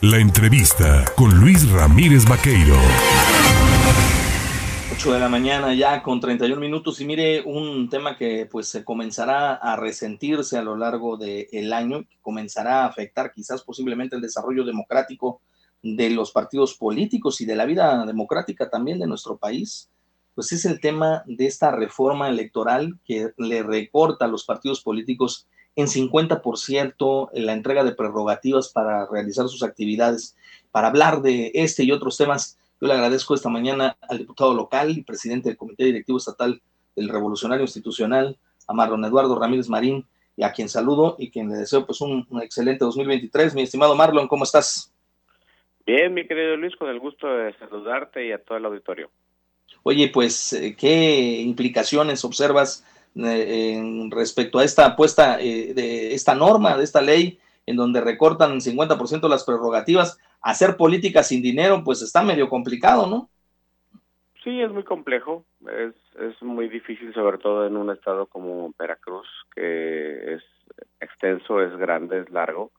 La 0.00 0.18
entrevista 0.18 1.04
con 1.16 1.40
Luis 1.40 1.68
Ramírez 1.72 2.24
Vaqueiro. 2.24 2.76
8 4.92 5.12
de 5.12 5.18
la 5.18 5.28
mañana 5.28 5.74
ya 5.74 6.04
con 6.04 6.20
31 6.20 6.60
minutos 6.60 7.00
y 7.00 7.04
mire 7.04 7.42
un 7.44 7.88
tema 7.88 8.16
que 8.16 8.46
pues 8.48 8.68
se 8.68 8.84
comenzará 8.84 9.54
a 9.54 9.74
resentirse 9.74 10.56
a 10.56 10.62
lo 10.62 10.76
largo 10.76 11.16
del 11.16 11.72
año, 11.72 12.04
comenzará 12.20 12.82
a 12.82 12.86
afectar 12.86 13.32
quizás 13.32 13.64
posiblemente 13.64 14.14
el 14.14 14.22
desarrollo 14.22 14.64
democrático 14.64 15.40
de 15.82 16.10
los 16.10 16.30
partidos 16.30 16.74
políticos 16.74 17.40
y 17.40 17.44
de 17.44 17.56
la 17.56 17.64
vida 17.64 18.06
democrática 18.06 18.70
también 18.70 19.00
de 19.00 19.08
nuestro 19.08 19.36
país, 19.36 19.90
pues 20.36 20.52
es 20.52 20.64
el 20.64 20.78
tema 20.80 21.24
de 21.26 21.46
esta 21.46 21.72
reforma 21.72 22.28
electoral 22.28 23.00
que 23.04 23.32
le 23.36 23.64
recorta 23.64 24.26
a 24.26 24.28
los 24.28 24.44
partidos 24.44 24.80
políticos 24.80 25.48
en 25.78 25.86
50% 25.86 27.30
en 27.32 27.46
la 27.46 27.52
entrega 27.52 27.84
de 27.84 27.92
prerrogativas 27.92 28.68
para 28.70 29.06
realizar 29.06 29.46
sus 29.46 29.62
actividades. 29.62 30.36
Para 30.72 30.88
hablar 30.88 31.22
de 31.22 31.52
este 31.54 31.84
y 31.84 31.92
otros 31.92 32.16
temas, 32.16 32.58
yo 32.80 32.88
le 32.88 32.94
agradezco 32.94 33.32
esta 33.32 33.48
mañana 33.48 33.96
al 34.08 34.18
diputado 34.18 34.54
local 34.54 34.90
y 34.90 35.04
presidente 35.04 35.48
del 35.48 35.56
Comité 35.56 35.84
Directivo 35.84 36.18
Estatal 36.18 36.60
del 36.96 37.08
Revolucionario 37.08 37.62
Institucional, 37.62 38.36
a 38.66 38.72
Marlon 38.72 39.04
Eduardo 39.04 39.38
Ramírez 39.38 39.68
Marín, 39.68 40.04
y 40.36 40.42
a 40.42 40.50
quien 40.50 40.68
saludo 40.68 41.14
y 41.16 41.30
quien 41.30 41.48
le 41.48 41.58
deseo 41.58 41.86
pues 41.86 42.00
un, 42.00 42.26
un 42.28 42.42
excelente 42.42 42.84
2023. 42.84 43.54
Mi 43.54 43.62
estimado 43.62 43.94
Marlon, 43.94 44.26
¿cómo 44.26 44.42
estás? 44.42 44.92
Bien, 45.86 46.12
mi 46.12 46.26
querido 46.26 46.56
Luis, 46.56 46.74
con 46.74 46.88
el 46.88 46.98
gusto 46.98 47.28
de 47.28 47.56
saludarte 47.56 48.26
y 48.26 48.32
a 48.32 48.42
todo 48.42 48.58
el 48.58 48.64
auditorio. 48.64 49.12
Oye, 49.84 50.08
pues, 50.08 50.52
eh, 50.54 50.74
¿qué 50.76 51.40
implicaciones 51.40 52.24
observas 52.24 52.84
en 53.26 54.10
respecto 54.10 54.58
a 54.58 54.64
esta 54.64 54.86
apuesta 54.86 55.40
eh, 55.40 55.74
de 55.74 56.14
esta 56.14 56.34
norma, 56.34 56.76
de 56.76 56.84
esta 56.84 57.00
ley, 57.00 57.38
en 57.66 57.76
donde 57.76 58.00
recortan 58.00 58.60
50% 58.60 59.28
las 59.28 59.44
prerrogativas, 59.44 60.20
hacer 60.40 60.76
política 60.76 61.22
sin 61.22 61.42
dinero, 61.42 61.82
pues 61.84 62.00
está 62.02 62.22
medio 62.22 62.48
complicado, 62.48 63.06
¿no? 63.06 63.28
Sí, 64.44 64.60
es 64.60 64.70
muy 64.70 64.84
complejo, 64.84 65.44
es, 65.66 65.94
es 66.20 66.40
muy 66.42 66.68
difícil, 66.68 67.12
sobre 67.12 67.38
todo 67.38 67.66
en 67.66 67.76
un 67.76 67.90
estado 67.90 68.26
como 68.26 68.72
Veracruz, 68.78 69.26
que 69.54 70.34
es 70.34 70.42
extenso, 71.00 71.60
es 71.60 71.76
grande, 71.76 72.20
es 72.20 72.30
largo. 72.30 72.70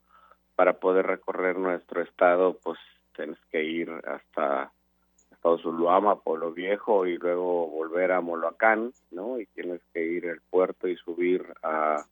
Para 0.55 0.73
poder 0.79 1.05
recorrer 1.05 1.57
nuestro 1.57 2.01
estado, 2.01 2.57
pues 2.63 2.79
tienes 3.15 3.37
que 3.51 3.63
ir 3.63 3.89
hasta 4.05 4.71
Estado 5.39 5.57
Zuluama, 5.59 6.19
Pueblo 6.19 6.51
Viejo 6.51 7.07
y 7.07 7.17
luego 7.17 7.67
volver 7.67 8.11
a 8.11 8.19
Moloacán, 8.19 8.91
¿no? 9.11 9.39
Y 9.39 9.45
tienes 9.45 9.79
que 9.93 10.05
ir 10.05 10.27
al 10.27 10.41
puerto 10.49 10.85
y 10.85 10.97
subir 10.97 11.45
a, 11.63 12.03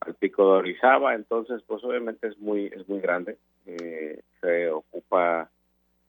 al 0.00 0.14
pico 0.16 0.44
de 0.44 0.58
Orizaba, 0.58 1.14
entonces 1.14 1.62
pues 1.66 1.82
obviamente 1.82 2.26
es 2.26 2.38
muy 2.38 2.66
es 2.66 2.86
muy 2.90 3.00
grande, 3.00 3.38
eh, 3.64 4.20
se 4.42 4.70
ocupa 4.70 5.48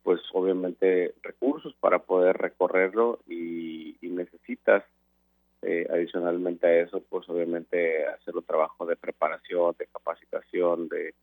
pues 0.04 0.20
obviamente 0.34 1.14
recursos 1.24 1.74
para 1.80 2.00
poder 2.00 2.38
recorrerlo 2.38 3.20
y, 3.26 3.96
y 4.02 4.10
necesitas 4.10 4.84
eh, 5.62 5.88
adicionalmente 5.90 6.68
a 6.68 6.82
eso 6.82 7.02
pues 7.10 7.30
obviamente 7.30 8.06
hacer 8.06 8.36
un 8.36 8.44
trabajo 8.44 8.86
de 8.86 8.98
preparación, 8.98 9.76
de 9.80 9.88
capacitación, 9.88 10.90
de 10.90 11.14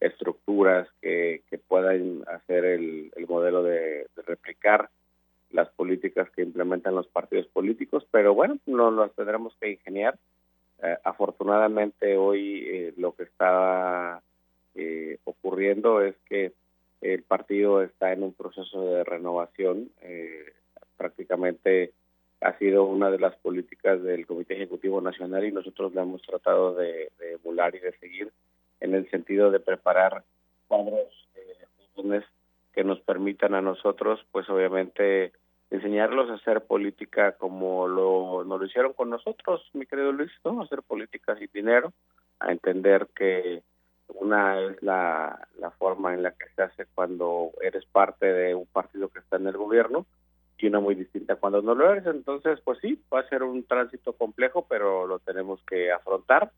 estructuras 0.00 0.88
que, 1.00 1.42
que 1.50 1.58
puedan 1.58 2.24
hacer 2.28 2.64
el, 2.64 3.12
el 3.16 3.26
modelo 3.26 3.62
de, 3.62 4.06
replicar 4.26 4.90
las 5.50 5.68
políticas 5.70 6.28
que 6.30 6.42
implementan 6.42 6.94
los 6.94 7.08
partidos 7.08 7.46
políticos, 7.46 8.06
pero 8.10 8.34
bueno, 8.34 8.58
no 8.66 8.90
las 8.90 9.12
tendremos 9.12 9.56
que 9.60 9.70
ingeniar. 9.70 10.18
Eh, 10.82 10.96
afortunadamente 11.02 12.16
hoy 12.16 12.64
eh, 12.66 12.94
lo 12.98 13.12
que 13.12 13.24
está 13.24 14.20
eh, 14.74 15.18
ocurriendo 15.24 16.02
es 16.02 16.14
que 16.28 16.52
el 17.00 17.22
partido 17.22 17.82
está 17.82 18.12
en 18.12 18.22
un 18.22 18.34
proceso 18.34 18.84
de 18.84 19.04
renovación. 19.04 19.90
Eh, 20.02 20.52
prácticamente 20.96 21.92
ha 22.40 22.56
sido 22.58 22.84
una 22.84 23.10
de 23.10 23.18
las 23.18 23.34
políticas 23.36 24.02
del 24.02 24.26
Comité 24.26 24.54
Ejecutivo 24.54 25.00
Nacional 25.00 25.44
y 25.44 25.52
nosotros 25.52 25.94
la 25.94 26.02
hemos 26.02 26.22
tratado 26.22 26.74
de 26.74 27.10
emular 27.18 27.74
y 27.74 27.80
de 27.80 27.92
seguir 27.98 28.30
en 28.80 28.94
el 28.94 29.08
sentido 29.10 29.50
de 29.50 29.60
preparar 29.60 30.24
cuadros 30.66 31.28
eh, 31.34 32.22
que 32.72 32.84
nos 32.84 33.00
permitan 33.00 33.54
a 33.54 33.62
nosotros, 33.62 34.24
pues 34.30 34.48
obviamente, 34.48 35.32
enseñarlos 35.70 36.30
a 36.30 36.34
hacer 36.34 36.62
política 36.62 37.32
como 37.32 37.88
lo, 37.88 38.44
nos 38.44 38.60
lo 38.60 38.66
hicieron 38.66 38.92
con 38.92 39.10
nosotros, 39.10 39.68
mi 39.72 39.86
querido 39.86 40.12
Luis, 40.12 40.30
¿no? 40.44 40.62
hacer 40.62 40.82
política 40.82 41.36
sin 41.36 41.50
dinero, 41.52 41.92
a 42.40 42.52
entender 42.52 43.08
que 43.14 43.62
una 44.08 44.60
es 44.60 44.82
la, 44.82 45.48
la 45.58 45.70
forma 45.72 46.14
en 46.14 46.22
la 46.22 46.30
que 46.32 46.46
se 46.54 46.62
hace 46.62 46.86
cuando 46.94 47.50
eres 47.60 47.84
parte 47.86 48.26
de 48.26 48.54
un 48.54 48.66
partido 48.66 49.08
que 49.08 49.18
está 49.18 49.36
en 49.36 49.48
el 49.48 49.56
gobierno 49.56 50.06
y 50.56 50.66
una 50.66 50.80
muy 50.80 50.94
distinta 50.94 51.36
cuando 51.36 51.62
no 51.62 51.74
lo 51.74 51.90
eres. 51.90 52.06
Entonces, 52.06 52.60
pues 52.64 52.78
sí, 52.80 53.00
va 53.12 53.20
a 53.20 53.28
ser 53.28 53.42
un 53.42 53.64
tránsito 53.64 54.12
complejo, 54.14 54.66
pero 54.68 55.06
lo 55.06 55.18
tenemos 55.18 55.60
que 55.68 55.92
afrontar 55.92 56.50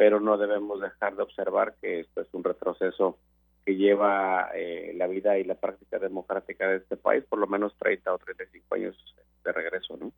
pero 0.00 0.18
no 0.18 0.38
debemos 0.38 0.80
dejar 0.80 1.14
de 1.14 1.22
observar 1.22 1.74
que 1.78 2.00
esto 2.00 2.22
es 2.22 2.28
un 2.32 2.42
retroceso 2.42 3.18
que 3.66 3.76
lleva 3.76 4.48
eh, 4.54 4.94
la 4.96 5.06
vida 5.06 5.36
y 5.36 5.44
la 5.44 5.56
práctica 5.56 5.98
democrática 5.98 6.66
de 6.68 6.78
este 6.78 6.96
país 6.96 7.22
por 7.28 7.38
lo 7.38 7.46
menos 7.46 7.76
30 7.76 8.14
o 8.14 8.16
35 8.16 8.74
años 8.76 8.96
de 9.44 9.52
regreso, 9.52 9.98
¿no? 9.98 10.10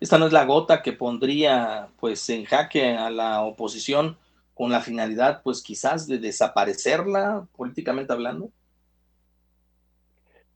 Esta 0.00 0.18
no 0.18 0.26
es 0.26 0.32
la 0.32 0.44
gota 0.46 0.82
que 0.82 0.94
pondría 0.94 1.90
pues 2.00 2.28
en 2.28 2.44
jaque 2.44 2.96
a 2.96 3.08
la 3.10 3.42
oposición 3.42 4.18
con 4.52 4.72
la 4.72 4.80
finalidad 4.80 5.42
pues 5.44 5.62
quizás 5.62 6.08
de 6.08 6.18
desaparecerla 6.18 7.46
políticamente 7.56 8.12
hablando. 8.12 8.50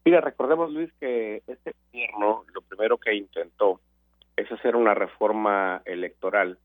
Mira, 0.04 0.20
recordemos 0.20 0.72
Luis 0.72 0.92
que 0.98 1.44
este 1.46 1.76
gobierno 1.92 2.44
lo 2.52 2.62
primero 2.62 2.98
que 2.98 3.14
intentó 3.14 3.80
es 4.34 4.50
hacer 4.50 4.74
una 4.74 4.94
reforma 4.94 5.80
electoral 5.84 6.58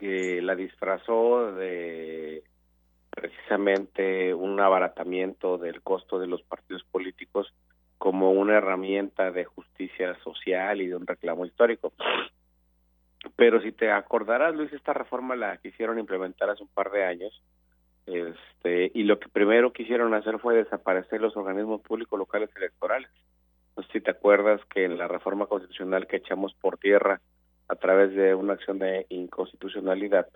que 0.00 0.40
la 0.40 0.56
disfrazó 0.56 1.52
de 1.52 2.42
precisamente 3.10 4.32
un 4.32 4.58
abaratamiento 4.58 5.58
del 5.58 5.82
costo 5.82 6.18
de 6.18 6.26
los 6.26 6.42
partidos 6.42 6.82
políticos 6.84 7.52
como 7.98 8.32
una 8.32 8.56
herramienta 8.56 9.30
de 9.30 9.44
justicia 9.44 10.18
social 10.24 10.80
y 10.80 10.86
de 10.86 10.96
un 10.96 11.06
reclamo 11.06 11.44
histórico. 11.44 11.92
Pero 13.36 13.60
si 13.60 13.72
te 13.72 13.90
acordarás, 13.90 14.54
Luis, 14.54 14.72
esta 14.72 14.94
reforma 14.94 15.36
la 15.36 15.58
quisieron 15.58 15.98
implementar 15.98 16.48
hace 16.48 16.62
un 16.62 16.70
par 16.70 16.90
de 16.90 17.04
años, 17.04 17.42
este, 18.06 18.90
y 18.94 19.02
lo 19.02 19.18
que 19.18 19.28
primero 19.28 19.74
quisieron 19.74 20.14
hacer 20.14 20.38
fue 20.38 20.54
desaparecer 20.54 21.20
los 21.20 21.36
organismos 21.36 21.82
públicos 21.82 22.18
locales 22.18 22.48
electorales. 22.56 23.10
No 23.76 23.82
si 23.82 24.00
te 24.00 24.12
acuerdas 24.12 24.62
que 24.72 24.86
en 24.86 24.96
la 24.96 25.08
reforma 25.08 25.44
constitucional 25.44 26.06
que 26.06 26.16
echamos 26.16 26.54
por 26.54 26.78
tierra 26.78 27.20
a 27.70 27.76
través 27.76 28.12
de 28.14 28.34
una 28.34 28.54
acción 28.54 28.80
de 28.80 29.06
inconstitucionalidad, 29.10 30.26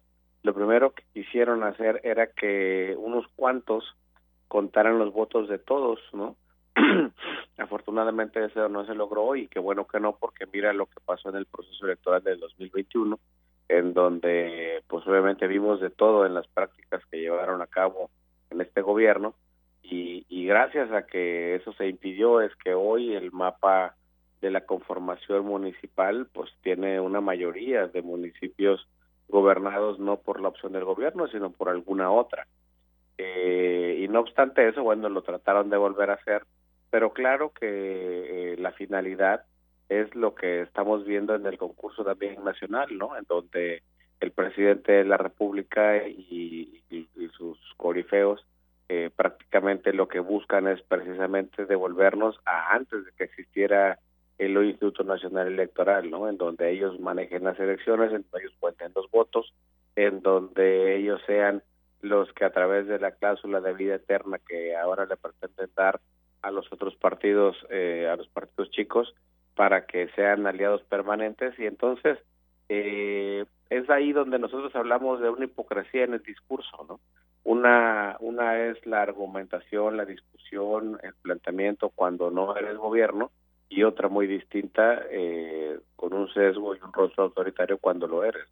lo 0.45 0.55
primero 0.55 0.93
que 0.93 1.03
quisieron 1.12 1.65
hacer 1.65 2.00
era 2.05 2.28
que 2.28 2.95
unos 2.97 3.27
cuantos 3.34 3.84
contaran 4.47 4.99
los 5.00 5.12
votos 5.12 5.49
de 5.49 5.59
todos, 5.59 5.99
¿no? 6.12 6.37
Afortunadamente 7.59 8.44
eso 8.44 8.69
no 8.69 8.87
se 8.87 8.94
logró 8.94 9.34
y 9.34 9.49
qué 9.49 9.59
bueno 9.59 9.84
que 9.87 9.99
no, 9.99 10.17
porque 10.17 10.47
mira 10.47 10.73
lo 10.73 10.87
que 10.87 11.00
pasó 11.05 11.31
en 11.31 11.37
el 11.37 11.47
proceso 11.47 11.87
electoral 11.87 12.23
del 12.23 12.39
2021, 12.39 13.19
en 13.69 13.94
donde 13.94 14.84
pues 14.87 15.05
obviamente 15.09 15.49
vimos 15.49 15.81
de 15.81 15.91
todo 15.91 16.27
en 16.27 16.34
las 16.34 16.47
prácticas 16.47 17.05
que 17.06 17.21
llevaron 17.21 17.62
a 17.62 17.67
cabo 17.67 18.11
en 18.50 18.61
este 18.61 18.81
gobierno 18.81 19.34
y, 19.83 20.25
y 20.28 20.47
gracias 20.47 20.93
a 20.93 21.05
que 21.05 21.56
eso 21.56 21.73
se 21.73 21.89
impidió 21.89 22.41
es 22.41 22.55
que 22.56 22.75
hoy 22.75 23.15
el 23.15 23.33
mapa 23.33 23.97
de 24.44 24.50
la 24.50 24.66
conformación 24.66 25.47
municipal, 25.47 26.28
pues 26.32 26.50
tiene 26.62 27.00
una 27.00 27.22
mayoría 27.22 27.87
de 27.87 28.03
municipios 28.03 28.87
gobernados 29.27 29.99
no 29.99 30.19
por 30.19 30.38
la 30.38 30.49
opción 30.49 30.72
del 30.72 30.84
gobierno, 30.84 31.27
sino 31.28 31.50
por 31.50 31.71
alguna 31.71 32.10
otra. 32.10 32.47
Eh, 33.16 34.00
y 34.03 34.09
no 34.09 34.21
obstante 34.21 34.69
eso, 34.69 34.82
bueno, 34.82 35.08
lo 35.08 35.23
trataron 35.23 35.70
de 35.70 35.79
volver 35.79 36.11
a 36.11 36.14
hacer, 36.14 36.44
pero 36.91 37.14
claro 37.14 37.52
que 37.58 38.52
eh, 38.52 38.56
la 38.58 38.73
finalidad 38.73 39.44
es 39.88 40.14
lo 40.14 40.35
que 40.35 40.61
estamos 40.61 41.06
viendo 41.06 41.35
en 41.35 41.46
el 41.46 41.56
concurso 41.56 42.05
también 42.05 42.44
nacional, 42.44 42.96
¿no? 42.99 43.17
En 43.17 43.25
donde 43.26 43.82
el 44.20 44.31
presidente 44.31 44.93
de 44.93 45.05
la 45.05 45.17
República 45.17 46.06
y, 46.06 46.82
y, 46.91 47.08
sus 47.37 47.58
corifeos 47.76 48.46
eh, 48.88 49.11
prácticamente 49.17 49.93
lo 49.93 50.06
que 50.06 50.20
buscan 50.20 50.69
es 50.69 50.81
precisamente 50.82 51.64
devolvernos 51.64 52.38
a 52.44 52.75
antes 52.75 53.05
de 53.05 53.11
que 53.12 53.25
existiera 53.25 53.99
el 54.38 54.56
Instituto 54.56 55.04
Nacional 55.04 55.48
Electoral, 55.48 56.10
¿no? 56.10 56.28
En 56.28 56.36
donde 56.36 56.70
ellos 56.70 56.98
manejen 57.00 57.44
las 57.44 57.58
elecciones, 57.58 58.12
en 58.12 58.22
donde 58.22 58.40
ellos 58.40 58.56
cuenten 58.58 58.92
los 58.94 59.10
votos, 59.10 59.52
en 59.96 60.22
donde 60.22 60.96
ellos 60.96 61.20
sean 61.26 61.62
los 62.00 62.32
que 62.32 62.44
a 62.44 62.52
través 62.52 62.86
de 62.86 62.98
la 62.98 63.12
cláusula 63.12 63.60
de 63.60 63.72
vida 63.72 63.94
eterna 63.94 64.38
que 64.46 64.76
ahora 64.76 65.06
le 65.06 65.16
pretenden 65.16 65.70
dar 65.75 66.00
a 66.42 66.50
los 66.50 66.70
otros 66.72 66.94
partidos, 66.96 67.56
eh, 67.70 68.08
a 68.12 68.16
los 68.16 68.28
partidos 68.28 68.70
chicos, 68.70 69.14
para 69.54 69.86
que 69.86 70.08
sean 70.08 70.46
aliados 70.46 70.82
permanentes 70.82 71.58
y 71.58 71.66
entonces 71.66 72.19
eh, 72.69 73.44
es 73.70 73.88
ahí 73.88 74.12
donde 74.12 74.38
nosotros 74.38 74.75
hablamos 74.75 75.20
de 75.20 75.31
una 75.31 75.44
hipocresía 75.44 76.04
en 76.04 76.14
el 76.14 76.22
discurso, 76.22 76.84
¿no? 76.88 77.00
Una, 77.44 78.16
una 78.20 78.58
es 78.66 78.84
la 78.86 79.02
argumentación, 79.02 79.96
la 79.96 80.06
discusión, 80.06 80.98
el 81.02 81.14
planteamiento 81.14 81.90
cuando 81.90 82.31
no 82.31 82.56
eres 82.56 82.76
gobierno 82.76 83.31
y 83.69 83.82
otra 83.82 84.08
muy 84.08 84.26
distinta 84.26 85.02
eh, 85.11 85.78
con 85.96 86.12
un 86.12 86.32
sesgo 86.32 86.75
y 86.75 86.78
un 86.81 86.93
rostro 86.93 87.25
autoritario 87.25 87.78
cuando 87.78 88.06
lo 88.06 88.25
eres. 88.25 88.44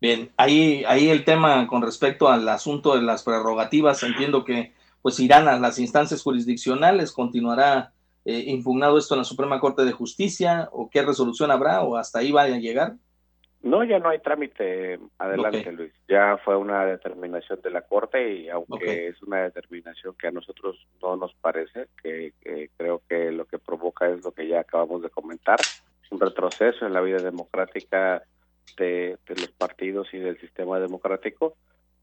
Bien, 0.00 0.30
ahí, 0.36 0.84
ahí 0.86 1.08
el 1.08 1.24
tema 1.24 1.66
con 1.66 1.82
respecto 1.82 2.28
al 2.28 2.48
asunto 2.48 2.94
de 2.94 3.02
las 3.02 3.22
prerrogativas, 3.22 4.02
entiendo 4.02 4.44
que 4.44 4.74
pues 5.02 5.20
irán 5.20 5.48
a 5.48 5.58
las 5.58 5.78
instancias 5.78 6.22
jurisdiccionales, 6.22 7.12
continuará 7.12 7.92
eh, 8.24 8.44
impugnado 8.46 8.96
esto 8.96 9.14
en 9.14 9.18
la 9.18 9.24
Suprema 9.24 9.60
Corte 9.60 9.84
de 9.84 9.92
Justicia 9.92 10.68
o 10.72 10.88
qué 10.88 11.02
resolución 11.02 11.50
habrá 11.50 11.82
o 11.82 11.96
hasta 11.96 12.20
ahí 12.20 12.32
va 12.32 12.42
a 12.42 12.48
llegar. 12.48 12.96
No, 13.64 13.82
ya 13.82 13.98
no 13.98 14.10
hay 14.10 14.18
trámite 14.18 14.98
adelante, 15.16 15.72
Luis. 15.72 15.90
Ya 16.06 16.36
fue 16.44 16.54
una 16.54 16.84
determinación 16.84 17.62
de 17.62 17.70
la 17.70 17.80
Corte 17.80 18.34
y 18.34 18.50
aunque 18.50 19.08
es 19.08 19.22
una 19.22 19.42
determinación 19.44 20.14
que 20.18 20.26
a 20.26 20.32
nosotros 20.32 20.76
no 21.00 21.16
nos 21.16 21.32
parece, 21.36 21.88
que, 22.02 22.34
creo 22.76 23.00
que 23.08 23.32
lo 23.32 23.46
que 23.46 23.58
provoca 23.58 24.06
es 24.06 24.22
lo 24.22 24.32
que 24.32 24.46
ya 24.46 24.60
acabamos 24.60 25.00
de 25.00 25.08
comentar, 25.08 25.66
un 26.10 26.20
retroceso 26.20 26.84
en 26.84 26.92
la 26.92 27.00
vida 27.00 27.20
democrática 27.20 28.22
de, 28.76 29.16
los 29.34 29.50
partidos 29.52 30.12
y 30.12 30.18
del 30.18 30.38
sistema 30.40 30.78
democrático, 30.78 31.56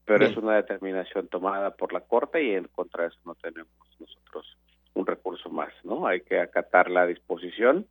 pero 0.04 0.26
es 0.26 0.36
una 0.36 0.56
determinación 0.56 1.28
tomada 1.28 1.70
por 1.76 1.92
la 1.92 2.00
Corte 2.00 2.42
y 2.42 2.54
en 2.54 2.64
contra 2.64 3.04
de 3.04 3.10
eso 3.10 3.20
no 3.24 3.36
tenemos 3.36 3.72
nosotros 4.00 4.58
un 4.94 5.06
recurso 5.06 5.48
más, 5.48 5.72
¿no? 5.84 6.08
Hay 6.08 6.22
que 6.22 6.40
acatar 6.40 6.90
la 6.90 7.06
disposición 7.06 7.86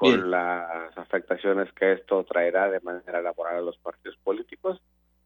con 0.00 0.30
las 0.30 0.96
afectaciones 0.96 1.70
que 1.74 1.92
esto 1.92 2.24
traerá 2.24 2.70
de 2.70 2.80
manera 2.80 3.20
laboral 3.20 3.56
a 3.58 3.60
los 3.60 3.76
partidos 3.76 4.16
políticos, 4.24 4.80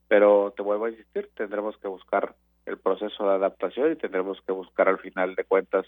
pero 0.08 0.52
te 0.56 0.62
vuelvo 0.62 0.86
a 0.86 0.90
insistir, 0.90 1.30
tendremos 1.36 1.76
que 1.78 1.86
buscar 1.86 2.34
el 2.66 2.76
proceso 2.78 3.22
de 3.22 3.34
adaptación 3.36 3.92
y 3.92 3.96
tendremos 3.96 4.40
que 4.44 4.50
buscar 4.50 4.88
al 4.88 4.98
final 4.98 5.36
de 5.36 5.44
cuentas 5.44 5.86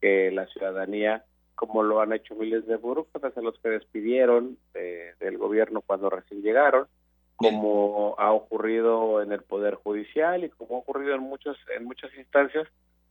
que 0.00 0.32
la 0.32 0.48
ciudadanía, 0.48 1.24
como 1.54 1.84
lo 1.84 2.00
han 2.00 2.12
hecho 2.12 2.34
miles 2.34 2.66
de 2.66 2.74
burócratas 2.74 3.38
a 3.38 3.40
los 3.40 3.56
que 3.60 3.68
despidieron 3.68 4.58
del 4.72 5.38
gobierno 5.38 5.80
cuando 5.80 6.10
recién 6.10 6.42
llegaron, 6.42 6.88
como 7.36 8.16
ha 8.18 8.32
ocurrido 8.32 9.22
en 9.22 9.30
el 9.30 9.42
poder 9.42 9.76
judicial 9.76 10.42
y 10.42 10.48
como 10.48 10.74
ha 10.74 10.78
ocurrido 10.80 11.14
en 11.14 11.20
muchos 11.20 11.56
en 11.76 11.84
muchas 11.84 12.12
instancias 12.16 12.66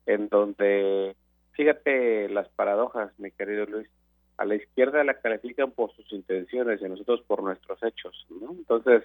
en 0.05 0.27
donde 0.27 1.15
fíjate 1.53 2.27
las 2.27 2.49
paradojas 2.49 3.17
mi 3.19 3.31
querido 3.31 3.65
Luis 3.65 3.87
a 4.37 4.45
la 4.45 4.55
izquierda 4.55 5.03
la 5.03 5.13
califican 5.15 5.71
por 5.71 5.93
sus 5.95 6.11
intenciones 6.11 6.81
y 6.81 6.85
nosotros 6.85 7.21
por 7.27 7.43
nuestros 7.43 7.81
hechos. 7.83 8.25
Entonces, 8.49 9.03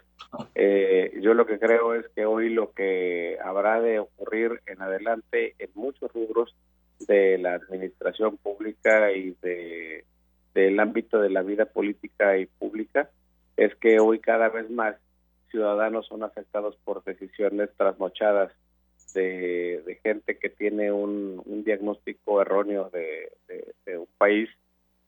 eh, 0.55 1.19
yo 1.21 1.35
lo 1.35 1.47
que 1.47 1.59
creo 1.59 1.95
es 1.95 2.07
que 2.09 2.25
hoy 2.25 2.51
lo 2.51 2.73
que 2.73 3.39
habrá 3.43 3.81
de 3.81 3.99
ocurrir 3.99 4.61
en 4.67 4.81
adelante 4.81 5.55
en 5.59 5.71
muchos 5.75 6.13
rubros 6.13 6.55
de 7.01 7.39
la 7.39 7.55
administración 7.55 8.37
pública 8.39 9.13
y 9.13 9.37
de 9.43 10.05
del 10.55 10.81
ámbito 10.81 11.21
de 11.21 11.31
la 11.31 11.43
vida 11.43 11.67
política 11.67 12.37
y 12.37 12.47
pública 12.47 13.11
es 13.57 13.73
que 13.77 14.01
hoy 14.01 14.19
cada 14.19 14.49
vez 14.49 14.69
más 14.71 14.97
ciudadanos 15.51 16.07
son 16.07 16.25
afectados 16.25 16.77
por 16.85 17.05
decisiones 17.05 17.71
trasnochadas 17.77 18.51
de, 19.15 20.01
gente 20.03 20.37
que 20.37 20.49
tiene 20.49 20.91
un, 20.91 21.43
diagnóstico 21.65 22.41
erróneo 22.43 22.91
de 22.91 23.99
un 23.99 24.09
país 24.17 24.49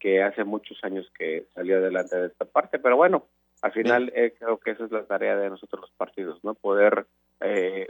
que 0.00 0.22
hace 0.22 0.42
muchos 0.44 0.82
años 0.82 1.06
que 1.16 1.46
salió 1.54 1.76
adelante 1.76 2.16
de 2.16 2.26
esta 2.28 2.46
parte, 2.46 2.78
pero 2.78 2.96
bueno, 2.96 3.26
al 3.62 3.72
final 3.72 4.10
eh, 4.16 4.34
creo 4.38 4.58
que 4.58 4.70
esa 4.72 4.86
es 4.86 4.90
la 4.90 5.04
tarea 5.04 5.36
de 5.36 5.50
nosotros 5.50 5.82
los 5.82 5.90
partidos, 5.92 6.42
¿no? 6.42 6.54
Poder 6.54 7.06
eh, 7.40 7.88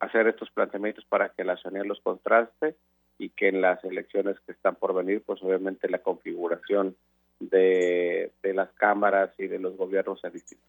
hacer 0.00 0.26
estos 0.26 0.50
planteamientos 0.50 1.04
para 1.04 1.28
que 1.30 1.44
la 1.44 1.56
ciudadanía 1.56 1.88
los 1.88 2.00
contraste 2.00 2.74
y 3.16 3.30
que 3.30 3.48
en 3.48 3.60
las 3.60 3.82
elecciones 3.84 4.38
que 4.40 4.52
están 4.52 4.74
por 4.74 4.92
venir, 4.92 5.22
pues 5.24 5.40
obviamente 5.42 5.88
la 5.88 6.00
configuración 6.00 6.96
de, 7.38 8.32
de 8.42 8.54
las 8.54 8.70
cámaras 8.72 9.30
y 9.38 9.46
de 9.46 9.60
los 9.60 9.76
gobiernos 9.76 10.20
sea 10.20 10.30
distinta. 10.30 10.64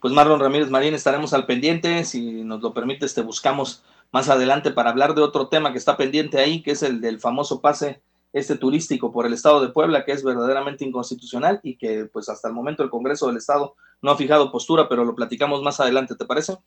Pues 0.00 0.14
Marlon 0.14 0.40
Ramírez 0.40 0.70
Marín, 0.70 0.94
estaremos 0.94 1.34
al 1.34 1.44
pendiente, 1.44 2.04
si 2.04 2.42
nos 2.44 2.62
lo 2.62 2.72
permites, 2.72 3.14
te 3.14 3.20
buscamos 3.20 3.84
más 4.12 4.30
adelante 4.30 4.70
para 4.70 4.90
hablar 4.90 5.14
de 5.14 5.20
otro 5.20 5.48
tema 5.48 5.72
que 5.72 5.78
está 5.78 5.98
pendiente 5.98 6.38
ahí, 6.38 6.62
que 6.62 6.70
es 6.70 6.82
el 6.82 7.02
del 7.02 7.20
famoso 7.20 7.60
pase 7.60 8.00
este 8.38 8.58
turístico 8.58 9.10
por 9.10 9.24
el 9.24 9.32
Estado 9.32 9.62
de 9.62 9.72
Puebla, 9.72 10.04
que 10.04 10.12
es 10.12 10.22
verdaderamente 10.22 10.84
inconstitucional 10.84 11.58
y 11.62 11.78
que 11.78 12.04
pues 12.04 12.28
hasta 12.28 12.48
el 12.48 12.54
momento 12.54 12.82
el 12.82 12.90
Congreso 12.90 13.28
del 13.28 13.38
Estado 13.38 13.74
no 14.02 14.10
ha 14.10 14.16
fijado 14.16 14.52
postura, 14.52 14.90
pero 14.90 15.06
lo 15.06 15.14
platicamos 15.14 15.62
más 15.62 15.80
adelante, 15.80 16.16
¿te 16.16 16.26
parece? 16.26 16.58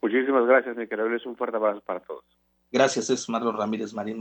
Muchísimas 0.00 0.46
gracias, 0.46 0.76
mi 0.76 0.86
querido. 0.86 1.12
Es 1.12 1.26
un 1.26 1.36
fuerte 1.36 1.56
abrazo 1.56 1.80
para 1.80 1.98
todos. 1.98 2.24
Gracias, 2.70 3.10
es 3.10 3.28
Marlon 3.28 3.56
Ramírez 3.56 3.92
Marín. 3.92 4.18